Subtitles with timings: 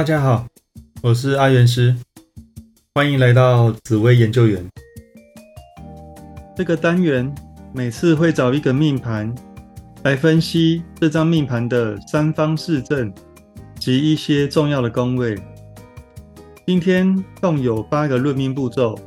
[0.00, 0.46] 大家好，
[1.02, 1.94] 我是阿元师，
[2.94, 4.66] 欢迎来到紫薇研究员。
[6.56, 7.30] 这个单元
[7.74, 9.30] 每次会找一个命盘
[10.02, 13.12] 来分析这张命盘的三方四正
[13.78, 15.38] 及一些重要的宫位。
[16.66, 18.98] 今天共有八个论命步骤，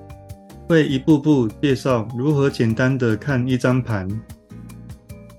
[0.67, 4.08] 会一步步介绍如何简单的看一张盘，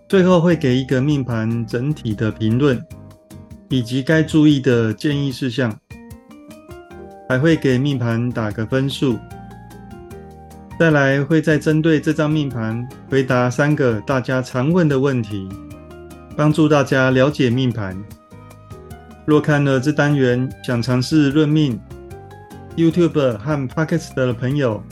[0.09, 2.77] 最后会给一个命盘整体的评论。
[3.69, 5.75] 以及该注意的建议事项，
[7.29, 9.19] 还会给命盘打个分数。
[10.79, 15.49] 再来会再针对这张命盘回答三个大家常问的问题，
[16.37, 17.97] 帮助大家了解命盘。
[19.25, 21.81] 若看了这单元想尝试论命
[22.77, 24.83] ，YouTube 和 p o c k e t 的朋友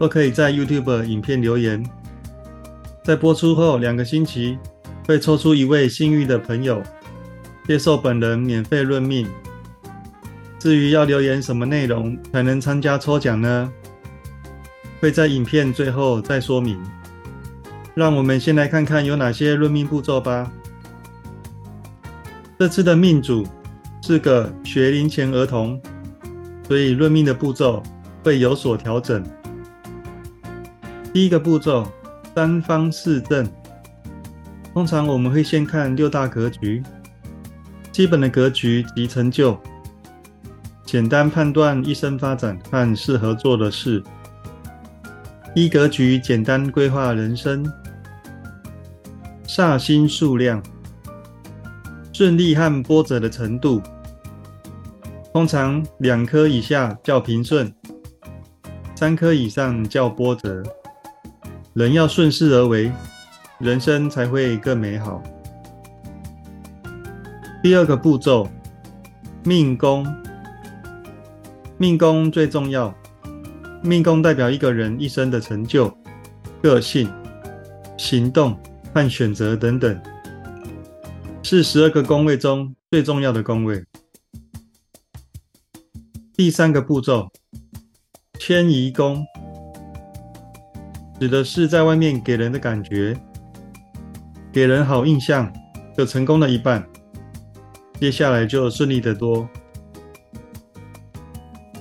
[0.00, 1.84] 都可以在 YouTube 影片留言，
[3.04, 4.58] 在播出后两个星期
[5.06, 6.82] 会抽出一位幸运的朋友。
[7.68, 9.28] 接受本人免费论命。
[10.58, 13.70] 至于要留言什么内容才能参加抽奖呢？
[15.00, 16.80] 会在影片最后再说明。
[17.94, 20.50] 让我们先来看看有哪些论命步骤吧。
[22.58, 23.46] 这次的命主
[24.00, 25.78] 是个学龄前儿童，
[26.66, 27.82] 所以论命的步骤
[28.24, 29.22] 会有所调整。
[31.12, 31.86] 第一个步骤，
[32.34, 33.46] 三方四正。
[34.72, 36.82] 通常我们会先看六大格局。
[37.98, 39.58] 基本的格局及成就，
[40.84, 44.00] 简单判断一生发展和适合做的事。
[45.52, 47.66] 一格局简单规划人生。
[49.48, 50.62] 煞星数量，
[52.12, 53.82] 顺利和波折的程度，
[55.32, 57.74] 通常两颗以下叫平顺，
[58.94, 60.62] 三颗以上叫波折。
[61.74, 62.92] 人要顺势而为，
[63.58, 65.20] 人生才会更美好。
[67.68, 68.48] 第二个步骤，
[69.44, 70.02] 命宫。
[71.76, 72.96] 命宫最重要，
[73.82, 75.94] 命宫代表一个人一生的成就、
[76.62, 77.12] 个性、
[77.98, 78.58] 行动
[78.94, 80.00] 和选择等等，
[81.42, 83.84] 是十二个宫位中最重要的宫位。
[86.34, 87.28] 第三个步骤，
[88.38, 89.22] 迁移宫，
[91.20, 93.14] 指的是在外面给人的感觉，
[94.50, 95.52] 给人好印象，
[95.94, 96.82] 就成功了一半。
[98.00, 99.48] 接下来就顺利得多。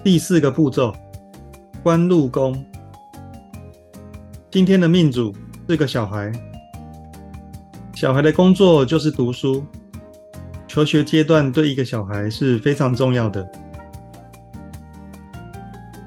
[0.04, 0.92] 第四个步骤，
[1.84, 2.66] 官禄宫。
[4.50, 5.32] 今天的命主
[5.70, 6.32] 是个小孩，
[7.94, 9.64] 小孩的工作就是读书，
[10.68, 13.48] 求学阶段对一个小孩是非常重要的。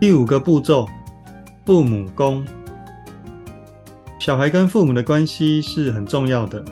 [0.01, 0.89] 第五个步骤，
[1.65, 2.45] 父母宫。
[4.19, 6.65] 小孩跟父母的关系是很重要的。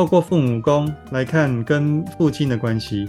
[0.00, 3.06] 透过父母宫来看跟父亲的关系。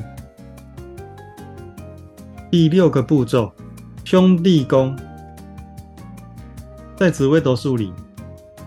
[2.52, 3.50] 第六个步骤，
[4.03, 4.94] 兄弟宫。
[6.97, 7.94] 在紫微斗数里，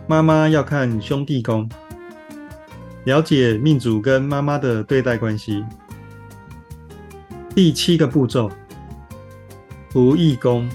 [0.06, 1.68] 妈妈要看兄弟宫，
[3.04, 5.62] 了解命主跟妈妈的对待关系。
[7.54, 8.50] 第七个步骤，
[9.92, 10.66] 仆役宫。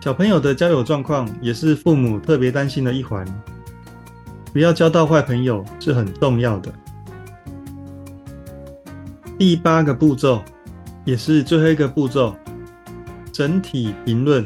[0.00, 3.26] 小朋友的交友状况也是父母特别担心的一环。
[4.52, 6.72] 不要交到坏朋友是很重要的。
[9.38, 10.42] 第八个步骤，
[11.04, 12.34] 也是最后一个步骤，
[13.32, 14.44] 整体评论。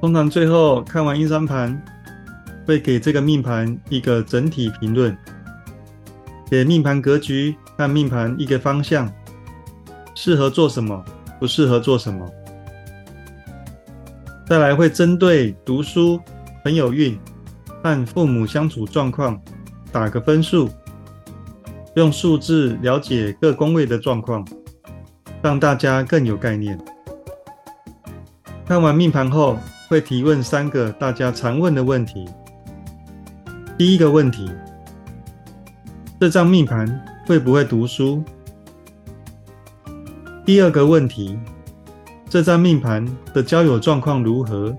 [0.00, 1.80] 通常最后看完一张盘，
[2.66, 5.16] 会给这个命盘一个整体评论，
[6.50, 9.10] 给命盘格局和命盘一个方向，
[10.14, 11.04] 适合做什么，
[11.38, 12.28] 不适合做什么。
[14.46, 16.20] 再来会针对读书、
[16.64, 17.16] 很有运。
[17.82, 19.40] 和父母相处状况
[19.90, 20.68] 打个分数，
[21.94, 24.46] 用数字了解各宫位的状况，
[25.42, 26.78] 让大家更有概念。
[28.66, 29.56] 看完命盘后，
[29.88, 32.28] 会提问三个大家常问的问题。
[33.76, 34.48] 第一个问题：
[36.20, 38.22] 这张命盘会不会读书？
[40.44, 41.38] 第二个问题：
[42.28, 44.76] 这张命盘的交友状况如何？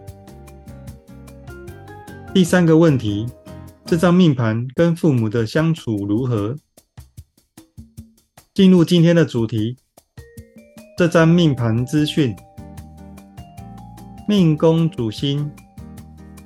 [2.33, 3.27] 第三个问题，
[3.83, 6.55] 这张命盘跟父母的相处如何？
[8.53, 9.75] 进入今天的主题，
[10.97, 12.33] 这张命盘资讯：
[14.29, 15.51] 命宫主星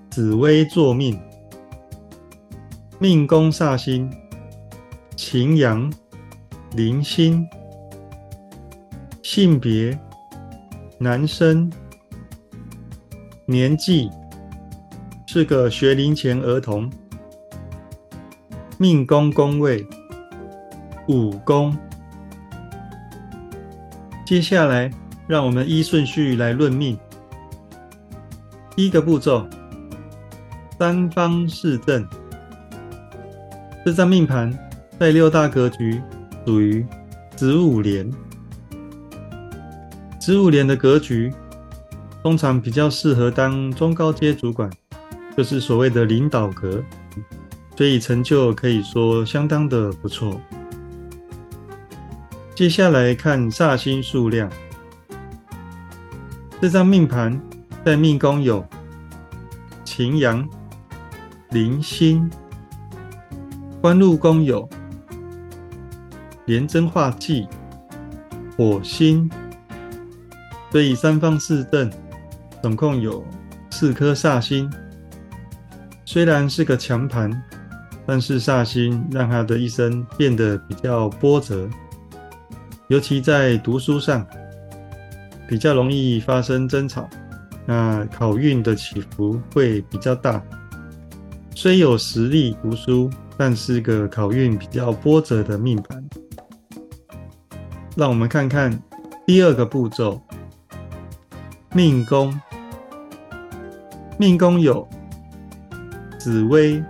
[0.09, 1.19] 紫微坐命，
[2.97, 4.11] 命宫煞星
[5.15, 5.93] 擎羊
[6.75, 7.47] 铃星，
[9.21, 9.95] 性别
[10.97, 11.71] 男生，
[13.45, 14.09] 年纪。
[15.37, 16.89] 是个学龄前儿童，
[18.77, 19.85] 命宫宫位
[21.09, 21.77] 五宫。
[24.25, 24.89] 接下来，
[25.27, 26.97] 让我们依顺序来论命。
[28.77, 29.45] 第一个步骤，
[30.79, 32.07] 三方四正。
[33.85, 34.57] 这张命盘
[34.97, 36.01] 在六大格局
[36.45, 36.85] 属于
[37.35, 38.09] 子午连。
[40.17, 41.29] 子午连的格局，
[42.23, 44.71] 通常比较适合当中高阶主管，
[45.37, 46.83] 就是所谓的领导格，
[47.75, 50.39] 所以成就可以说相当的不错。
[52.55, 54.49] 接下来看煞星数量，
[56.61, 57.37] 这张命盘
[57.83, 58.65] 在命宫有
[59.83, 60.47] 擎羊、
[61.49, 62.31] 铃星，
[63.81, 64.69] 官禄宫有
[66.45, 67.45] 廉贞化忌、
[68.55, 69.29] 火星，
[70.71, 71.91] 所以三方四正，
[72.63, 73.21] 总共有
[73.69, 74.71] 四颗煞星。
[76.15, 77.29] 虽然是个强盘，
[78.05, 81.67] 但是煞星让他的一生变得比较波折。
[82.87, 84.25] 尤其在读书上，
[85.45, 87.05] 比较容易发生争吵，
[87.65, 90.41] 那考运的起伏会比较大。
[91.53, 96.01] 虽有实力读书，但是个考运比较波折的命盘。
[97.97, 98.71] 让我们看看
[99.25, 100.21] 第二个步骤：
[101.73, 102.33] 命宫。
[104.17, 104.87] 命宫有
[106.25, 106.83] 紫薇、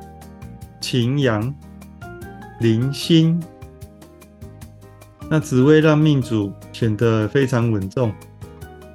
[0.80, 1.54] 擎羊、
[2.62, 3.38] 铃星。
[5.30, 8.14] 那紫薇让命主显得非常稳重，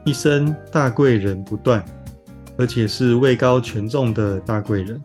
[0.06, 1.84] 一生大贵人不断，
[2.56, 4.98] 而且是位高权重的大贵人。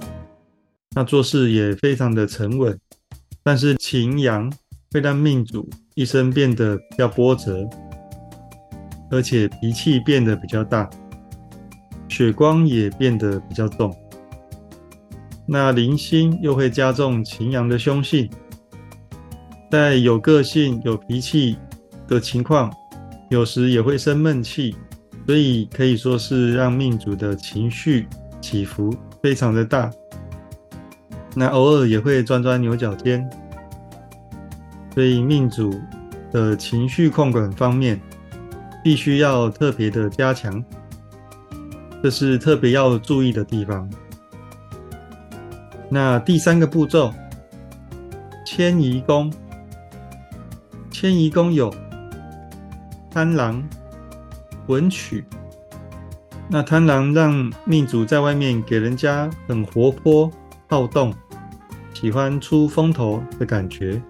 [0.96, 2.80] 那做事也非常的沉稳。
[3.44, 4.50] 但是擎羊
[4.94, 7.70] 会让命主一生变得比较波折，
[9.12, 10.90] 而且脾气变得比较大，
[12.08, 13.94] 血光也变得比较重。
[15.46, 18.30] 那零星又会加重擎羊的凶性。
[19.72, 21.58] 在有个性、有脾气
[22.08, 22.72] 的情况，
[23.30, 24.76] 有时也会生闷气，
[25.26, 28.08] 所以可以说是让命主的情绪
[28.40, 29.92] 起伏非常的大。
[31.36, 33.30] 那偶尔也会钻钻牛角尖，
[34.94, 35.78] 所以命主
[36.32, 38.00] 的情绪控管方面
[38.84, 40.64] 必须要特别的加强，
[42.02, 43.90] 这是特别要注意的地方。
[45.90, 47.14] 那第三个步骤，
[48.46, 49.32] 迁移宫。
[50.92, 51.74] 迁移宫有
[53.12, 53.62] 贪狼、
[54.68, 55.26] 文曲。
[56.48, 60.32] 那贪狼让命主在外面给人家很活泼、
[60.68, 61.14] 好动，
[61.94, 64.02] 喜欢出风头的感觉。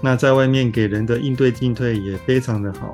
[0.00, 2.92] 那在外面给人的应对进退也非常的好。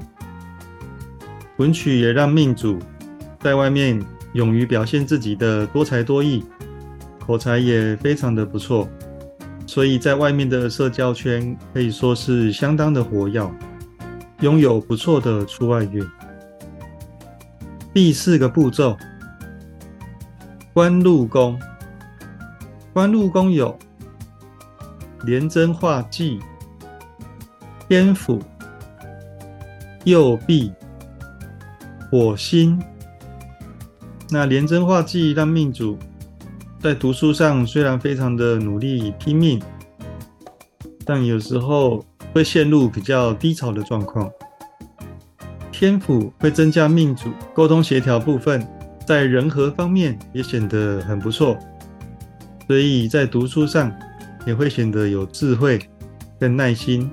[1.59, 2.79] 文曲也让命主
[3.41, 4.03] 在外面
[4.33, 6.43] 勇于表现自己的多才多艺，
[7.27, 8.89] 口才也非常的不错。
[9.67, 13.51] 所以在外面的社交圈可以说是相当的活跃，
[14.41, 16.07] 拥有不错的出外运。
[17.95, 18.97] 第四个步骤，
[20.73, 21.59] 官禄宫。
[22.93, 23.77] 官禄宫有
[25.25, 26.39] 廉贞化忌、
[27.89, 28.41] 天府、
[30.05, 30.73] 右弼、
[32.11, 32.81] 火星。
[34.31, 35.99] 那廉贞化忌让命主。
[36.85, 39.59] 在读书上虽然非常的努力拼命，
[41.03, 44.31] 但有时候会陷入比较低潮的状况。
[45.73, 48.69] 天赋会增加命主沟通协调部分，
[49.07, 51.57] 在人和方面也显得很不错，
[52.67, 53.91] 所以在读书上
[54.47, 55.81] 也会显得有智慧
[56.39, 57.11] 跟耐心。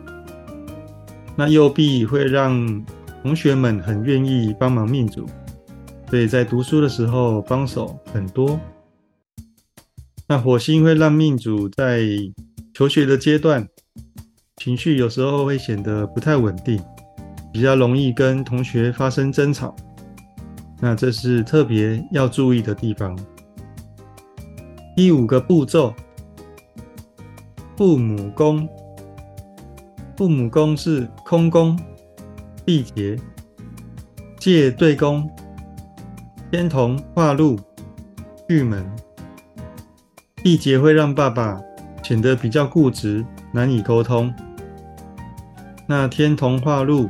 [1.34, 2.86] 那右臂会让
[3.24, 5.26] 同学们很愿意帮忙命主，
[6.10, 8.60] 所以在读书的时候帮手很多。
[10.32, 12.04] 那火星会让命主在
[12.74, 13.68] 求学的阶段，
[14.56, 16.82] 情绪有时候会显得不太稳定，
[17.52, 19.76] 比较容易跟同学发生争吵。
[20.80, 23.14] 那这是特别要注意的地方。
[24.96, 25.94] 第五个步骤，
[27.76, 28.66] 父母宫。
[30.16, 31.78] 父母宫是空宫、
[32.66, 33.20] 地劫、
[34.40, 35.30] 借对宫、
[36.50, 37.60] 天同化禄、
[38.48, 38.90] 巨门。
[40.44, 41.62] 地劫会让爸爸
[42.04, 44.34] 显得比较固执，难以沟通。
[45.88, 47.10] 那天同化禄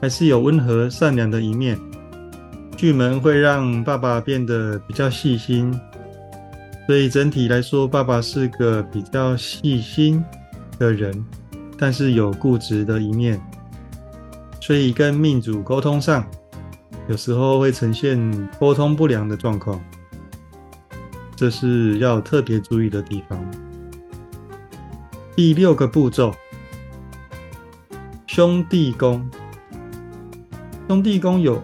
[0.00, 1.78] 还是有温和善良的一面。
[2.76, 5.72] 巨门会让爸爸变得比较细心，
[6.86, 10.22] 所以整体来说，爸爸是个比较细心
[10.78, 11.24] 的人，
[11.78, 13.40] 但是有固执的一面，
[14.60, 16.22] 所以跟命主沟通上，
[17.08, 19.82] 有时候会呈现沟通不良的状况。
[21.36, 23.38] 这是要特别注意的地方。
[25.36, 26.34] 第六个步骤，
[28.26, 29.28] 兄弟宫。
[30.88, 31.62] 兄弟宫有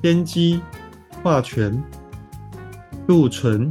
[0.00, 0.62] 天机、
[1.22, 1.82] 化权、
[3.06, 3.70] 禄存。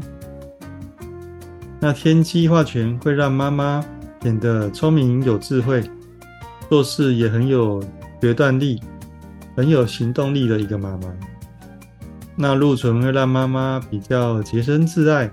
[1.79, 3.83] 那天机化权会让妈妈
[4.21, 5.83] 显得聪明有智慧，
[6.69, 7.83] 做事也很有
[8.21, 8.79] 决断力，
[9.55, 11.34] 很有行动力的一个妈妈。
[12.35, 15.31] 那禄存会让妈妈比较洁身自爱，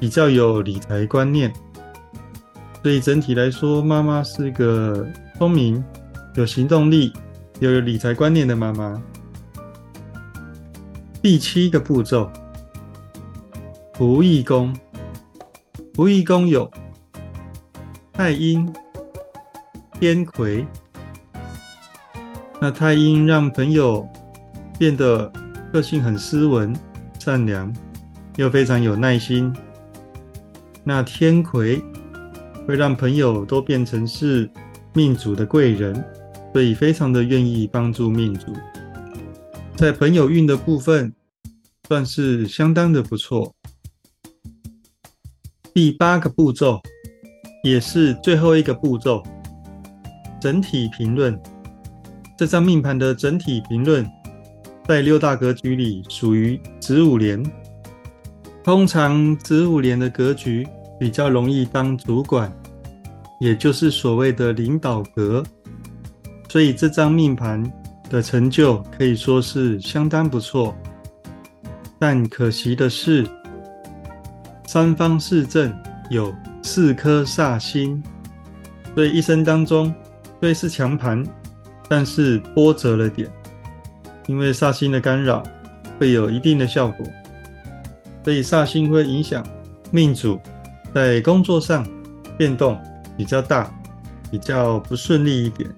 [0.00, 1.52] 比较有理财观念。
[2.82, 5.84] 所以整体来说，妈妈是一个聪明、
[6.34, 7.12] 有行动力、
[7.60, 9.02] 有理财观念的妈妈。
[11.20, 12.30] 第七个步骤，
[13.92, 14.74] 仆役宫。
[15.92, 16.70] 仆役宫有
[18.12, 18.72] 太阴、
[19.98, 20.64] 天魁。
[22.60, 24.08] 那太阴让朋友
[24.78, 25.30] 变得
[25.72, 26.74] 个性很斯文、
[27.18, 27.72] 善良，
[28.36, 29.54] 又非常有耐心。
[30.84, 31.82] 那天魁。
[32.66, 34.46] 会让朋友都变成是
[34.92, 36.04] 命主的贵人，
[36.52, 38.52] 所以非常的愿意帮助命主。
[39.74, 41.10] 在朋友运的部分，
[41.88, 43.54] 算是相当的不错。
[45.72, 46.78] 第八个步骤，
[47.64, 49.22] 也是最后一个步骤，
[50.38, 51.40] 整体评论。
[52.36, 54.06] 这张命盘的整体评论，
[54.88, 57.40] 在六大格局里属于子午连。
[58.64, 60.66] 通常子午连的格局。
[61.00, 62.52] 比较容易当主管，
[63.40, 65.44] 也就是所谓的领导格，
[66.48, 67.62] 所以这张命盘
[68.10, 70.76] 的成就可以说是相当不错。
[72.00, 73.24] 但可惜的是，
[74.66, 75.72] 三方四正
[76.10, 78.02] 有四颗煞星，
[78.96, 79.94] 所以一生当中
[80.40, 81.24] 虽是强盘，
[81.88, 83.30] 但是波折了点，
[84.28, 85.42] 因为煞星的干扰
[85.98, 87.04] 会有一定的效果，
[88.22, 89.44] 所以煞星会影响
[89.90, 90.40] 命主。
[90.94, 91.86] 在工作上
[92.36, 92.80] 变动
[93.16, 93.70] 比较大，
[94.30, 95.68] 比较不顺利一点，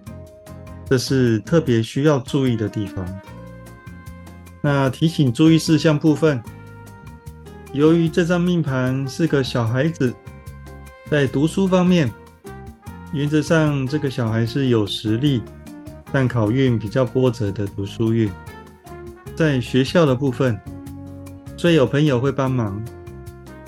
[0.89, 3.05] 这是特别需要注意的地方。
[4.61, 6.41] 那提醒注意事项部分，
[7.73, 10.15] 由于这张命盘是个小孩子，
[11.11, 12.11] 在读书方面，
[13.13, 15.43] 原则上这个小孩是有实力，
[16.13, 18.31] 但考运比较波折的读书运。
[19.37, 20.59] 在学校的部分，
[21.57, 22.83] 虽有朋友会帮忙。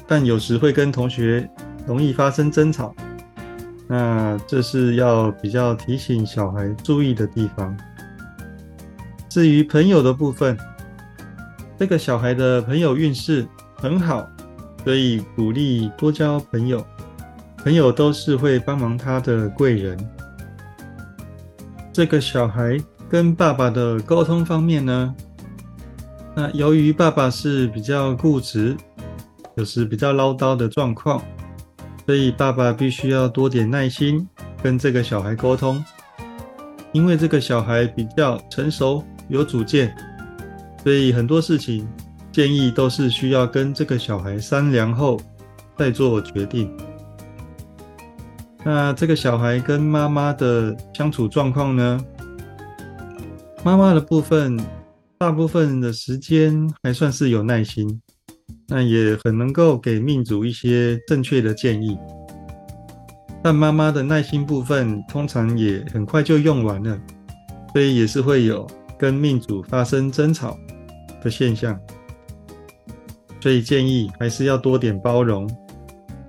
[0.04, 1.48] 但有时会跟同学
[1.86, 2.94] 容易发生争吵，
[3.88, 7.74] 那这是要比较提醒小孩注意的地方。
[9.30, 10.58] 至于朋友的部分，
[11.78, 13.46] 这个小孩的朋友运势
[13.76, 14.28] 很好，
[14.84, 16.84] 所以鼓励多交朋友，
[17.58, 19.96] 朋友都是会帮忙他的贵人。
[21.92, 25.14] 这个小孩跟爸爸的沟通方面呢，
[26.34, 28.76] 那由于爸爸是比较固执。
[29.54, 31.22] 有时比较唠叨的状况，
[32.06, 34.26] 所以爸爸必须要多点耐心
[34.62, 35.84] 跟这个小孩沟通。
[36.92, 39.94] 因为这个小孩比较成熟有主见，
[40.82, 41.86] 所以很多事情
[42.32, 45.20] 建议都是需要跟这个小孩商量后
[45.76, 46.74] 再做决定。
[48.64, 52.04] 那这个小孩跟妈妈的相处状况呢？
[53.64, 54.58] 妈妈的部分，
[55.18, 58.00] 大部分的时间还算是有耐心。
[58.68, 61.98] 那也很能够给命主一些正确的建议，
[63.42, 66.98] 但妈妈的耐心部分通常也很快就用完了，
[67.72, 68.66] 所以也是会有
[68.98, 70.56] 跟命主发生争吵
[71.22, 71.78] 的现象，
[73.40, 75.48] 所以建议还是要多点包容，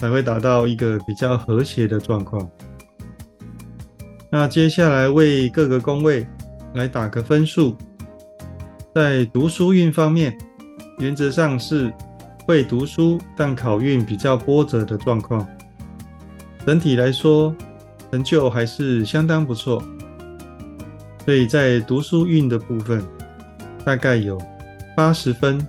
[0.04, 2.46] 才会达到一个比较和谐的状况。
[4.30, 6.28] 那接下来为各个宫位
[6.74, 7.78] 来打个分数，
[8.94, 10.38] 在读书运方面，
[11.00, 11.90] 原则上是。
[12.46, 15.48] 会读书，但考运比较波折的状况。
[16.66, 17.56] 整体来说，
[18.12, 19.82] 成就还是相当不错。
[21.24, 23.02] 所以在读书运的部分，
[23.86, 24.38] 大概有
[24.94, 25.66] 八十分。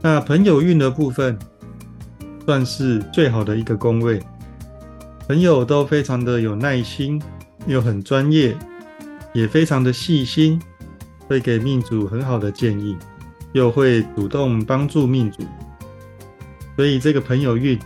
[0.00, 1.38] 那朋友运的部分，
[2.46, 4.22] 算是最好的一个工位。
[5.26, 7.20] 朋友都非常的有耐心，
[7.66, 8.56] 又很专业，
[9.32, 10.60] 也非常的细心，
[11.26, 12.96] 会给命主很好的建议。
[13.52, 15.44] 又会主动帮助命主，
[16.74, 17.78] 所以这个朋友运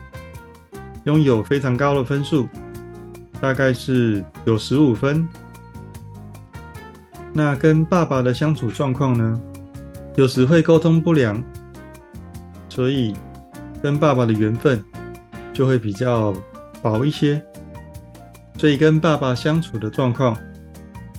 [1.05, 2.49] 拥有非常高的分数，
[3.39, 5.29] 大概是九十五分。
[7.35, 9.39] 那跟爸爸的相处状况呢？
[10.17, 11.45] 有时会沟通不良，
[12.71, 13.15] 所以
[13.83, 14.83] 跟爸爸的缘分
[15.53, 16.35] 就会比较
[16.83, 17.43] 薄一些。
[18.57, 20.37] 所以跟爸爸相处的状况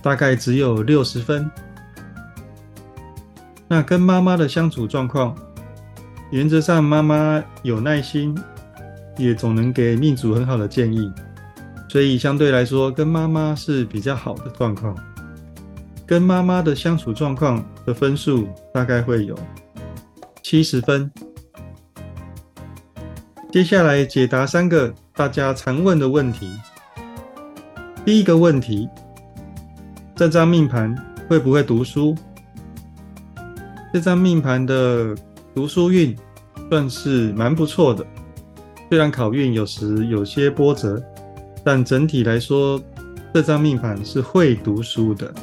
[0.02, 1.50] 大概只有六十分。
[3.66, 5.34] 那跟妈妈的相处状况，
[6.30, 8.36] 原则上妈妈有耐心，
[9.16, 11.10] 也总能给命主很好的建议，
[11.88, 14.94] 所以相对来说，跟妈妈是比较好的状况。
[16.04, 19.38] 跟妈妈的相处状况的分数大概会有
[20.42, 21.08] 七十分。
[23.52, 26.48] 接下来解答三个大家常问的问题。
[28.04, 28.88] 第一个问题：
[30.14, 30.94] 这张命盘
[31.28, 32.16] 会不会读书？
[33.92, 35.16] 这张命盘的
[35.52, 36.16] 读书运
[36.70, 38.06] 算是蛮不错的，
[38.88, 41.02] 虽然考运有时有些波折，
[41.64, 42.80] 但整体来说，
[43.34, 45.34] 这张命盘是会读书的。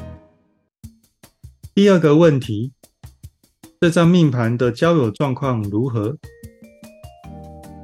[1.76, 2.72] 第二个问题：
[3.82, 6.16] 这张命盘的交友状况如何？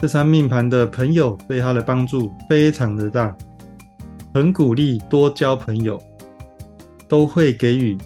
[0.04, 3.34] 这张命盘的朋友对他的帮助非常的大，
[4.34, 5.98] 很鼓励多交朋友，
[7.08, 7.98] 都会给予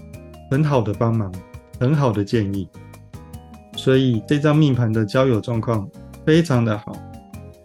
[0.52, 1.34] 很好的帮忙，
[1.80, 2.70] 很好的建议。
[3.76, 5.90] 所以这张命盘的交友状况
[6.24, 6.96] 非常的好，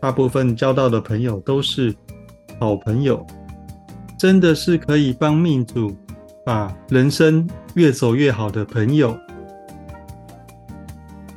[0.00, 1.94] 大部分交到的朋友都是
[2.58, 3.22] 好朋友，
[4.18, 5.94] 真的是可以帮命主
[6.42, 9.14] 把人生越走越好的朋友。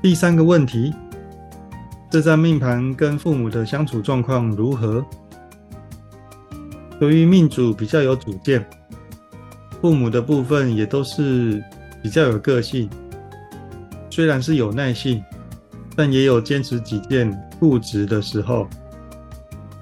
[0.02, 0.94] 第三个问题。
[2.16, 5.06] 这张命盘跟父母的相处状况如何？
[7.02, 8.66] 由于命主比较有主见，
[9.82, 11.62] 父母的部分也都是
[12.02, 12.90] 比较有个性，
[14.10, 15.22] 虽然是有耐性，
[15.94, 18.66] 但也有坚持己见、固执的时候，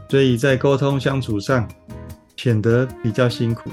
[0.09, 1.69] 所以在沟通相处上
[2.35, 3.69] 显得比较辛苦。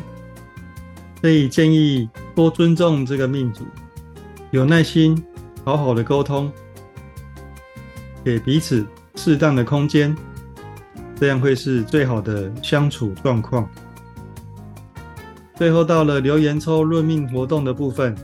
[1.23, 3.65] 所以建议多尊重这个命主，
[4.51, 5.25] 有耐心，
[5.65, 6.53] 好好的沟通。
[8.25, 10.17] 给彼此适当的空间，
[11.19, 13.69] 这样会是最好的相处状况。
[15.57, 18.17] 最后到了留言抽论命活动的部分，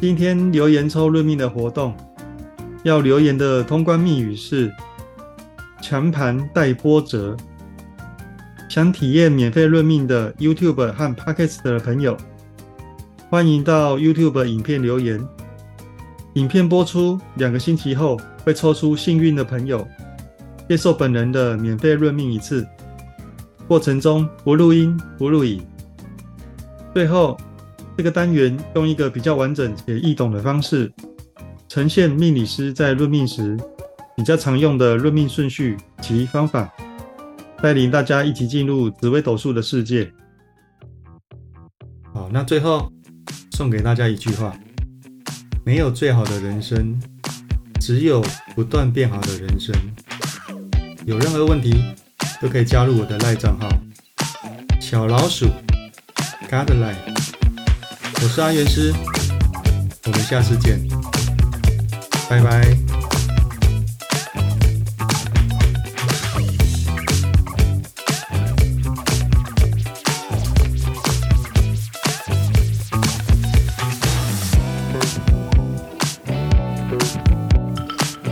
[0.00, 1.94] 今天留言抽论命的活动，
[2.84, 4.72] 要留言的通关密语是
[5.82, 7.36] “强盘带波折”。
[8.70, 12.16] 想体验免费论命的 YouTube 和 Podcast 的朋友，
[13.28, 15.20] 欢迎到 YouTube 影片留言。
[16.34, 18.18] 影片播出两个星期后。
[18.44, 19.86] 会抽出幸运的朋友，
[20.68, 22.66] 接受本人的免费论命一次。
[23.68, 25.64] 过程中不录音不录影。
[26.92, 27.38] 最后，
[27.96, 30.92] 这个单元用一个比较完整且易懂的方式，
[31.68, 33.56] 呈现命理师在论命时
[34.16, 36.68] 比较常用的论命顺序及方法，
[37.62, 40.12] 带领大家一起进入紫微斗数的世界。
[42.12, 42.90] 好，那最后
[43.52, 44.52] 送给大家一句话：
[45.64, 47.00] 没有最好的人生。
[47.80, 49.74] 只有不断变好的人生。
[51.04, 51.84] 有任何问题
[52.40, 53.68] 都可以加入我的赖账号
[54.80, 55.50] 小老鼠
[56.48, 56.94] Godline。
[58.22, 58.94] 我是阿元师，
[60.04, 60.78] 我们下次见，
[62.30, 62.91] 拜拜。